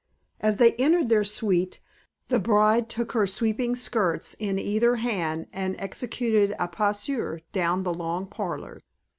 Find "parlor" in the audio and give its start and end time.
8.25-8.81